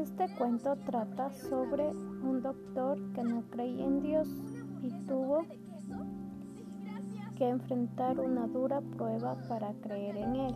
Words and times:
Este 0.00 0.28
cuento 0.36 0.76
trata 0.86 1.32
sobre 1.32 1.88
un 1.88 2.40
doctor 2.40 2.96
que 3.14 3.24
no 3.24 3.42
creía 3.50 3.84
en 3.84 4.00
Dios 4.00 4.28
y 4.80 4.92
tuvo 5.08 5.44
que 7.36 7.48
enfrentar 7.48 8.20
una 8.20 8.46
dura 8.46 8.80
prueba 8.80 9.36
para 9.48 9.72
creer 9.80 10.18
en 10.18 10.36
Él. 10.36 10.54